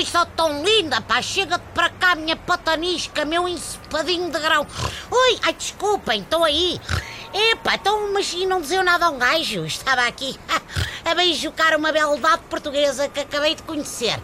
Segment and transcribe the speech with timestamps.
[0.00, 1.20] Oi, só tão linda, pá.
[1.20, 4.66] Chega-te para cá, minha patanisca, meu ensopadinho de grão.
[5.10, 6.80] Ui, ai, desculpem, estou aí.
[7.34, 9.66] Epá, então, mas e não dizia nada a um gajo?
[9.66, 10.40] Estava aqui
[11.04, 14.18] a beijocar uma beldade portuguesa que acabei de conhecer.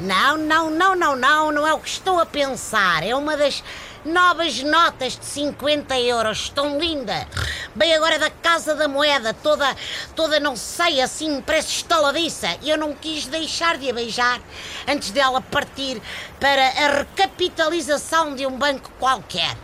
[0.00, 3.06] Não, não, não, não, não, não é o que estou a pensar.
[3.06, 3.62] É uma das
[4.02, 6.48] novas notas de 50 euros.
[6.48, 7.28] Tão linda.
[7.72, 9.76] Bem agora da Casa da Moeda, toda,
[10.16, 12.48] toda não sei, assim, parece estaladiça.
[12.62, 14.40] E eu não quis deixar de a beijar
[14.88, 16.02] antes dela partir
[16.40, 19.56] para a recapitalização de um banco qualquer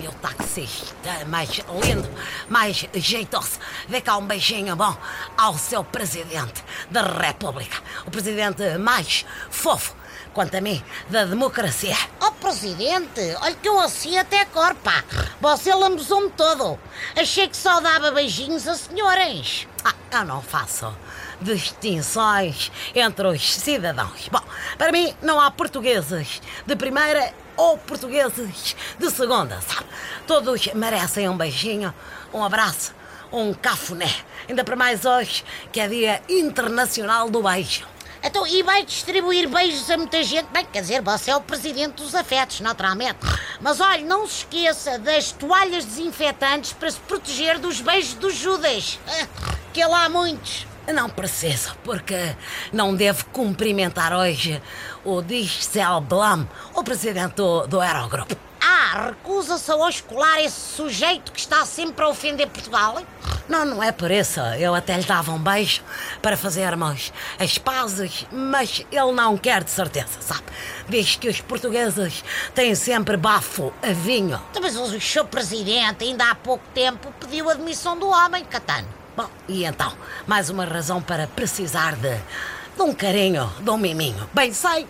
[0.00, 1.50] meu taxista mais
[1.84, 2.08] lindo,
[2.48, 3.58] mais jeitoso.
[3.86, 4.96] Dê cá um beijinho bom
[5.36, 7.76] ao seu presidente da República.
[8.06, 9.94] O presidente mais fofo,
[10.32, 11.96] quanto a mim, da democracia.
[12.40, 15.04] Presidente, olha que eu assim até corpa.
[15.40, 16.78] Você lambuzou-me todo.
[17.14, 19.68] Achei que só dava beijinhos a senhores.
[19.84, 20.92] Ah, eu não faço
[21.40, 24.28] distinções entre os cidadãos.
[24.30, 24.42] Bom,
[24.78, 29.86] para mim não há portugueses de primeira ou portugueses de segunda, sabe?
[30.26, 31.94] Todos merecem um beijinho,
[32.32, 32.94] um abraço,
[33.30, 34.14] um cafuné.
[34.48, 37.86] Ainda para mais hoje, que é Dia Internacional do Beijo.
[38.22, 40.46] Então, e vai distribuir beijos a muita gente?
[40.52, 43.18] Bem, quer dizer, você é o presidente dos afetos, naturalmente.
[43.60, 48.98] Mas olha, não se esqueça das toalhas desinfetantes para se proteger dos beijos dos Judas.
[49.72, 50.66] Que lá há muitos.
[50.92, 52.34] Não preciso, porque
[52.72, 54.60] não devo cumprimentar hoje
[55.04, 58.49] o Diesel Blum, o presidente do, do Aerogrupo.
[58.92, 63.00] Recusa-se a hoje colar esse sujeito que está sempre a ofender Portugal?
[63.48, 64.40] Não, não é por isso.
[64.58, 65.80] Eu até lhe dava um beijo
[66.20, 70.42] para fazermos as pazes, mas ele não quer de certeza, sabe?
[70.88, 74.42] Diz que os portugueses têm sempre bafo a vinho.
[74.50, 78.88] Então, mas o seu presidente ainda há pouco tempo pediu a demissão do homem, Catano.
[79.16, 79.92] Bom, e então,
[80.26, 82.16] mais uma razão para precisar de,
[82.76, 84.28] de um carinho, de um miminho.
[84.34, 84.86] Bem sei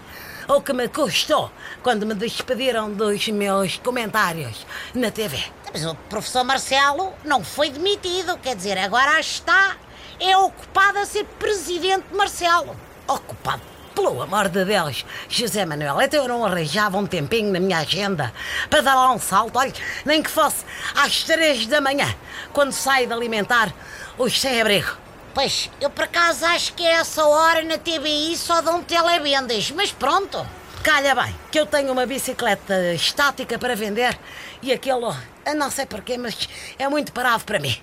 [0.53, 1.51] o que me custou
[1.83, 5.39] quando me despediram dos meus comentários na TV.
[5.73, 9.77] Mas o professor Marcelo não foi demitido, quer dizer, agora está
[10.19, 12.77] é ocupado a ser presidente de Marcelo.
[13.07, 13.63] Ocupado
[13.95, 18.33] pelo amor de Deus, José Manuel, então eu não arranjava um tempinho na minha agenda
[18.69, 19.73] para dar lá um salto, olha,
[20.05, 22.13] nem que fosse às três da manhã,
[22.53, 23.73] quando saio de alimentar
[24.19, 25.10] os sem-abrigo.
[25.33, 29.93] Pois, eu por acaso acho que é essa hora na TBI só dão televendas, mas
[29.93, 30.45] pronto.
[30.83, 34.19] Calha bem, que eu tenho uma bicicleta estática para vender
[34.63, 35.15] e aquilo,
[35.55, 36.49] não sei porquê, mas
[36.79, 37.77] é muito parado para mim.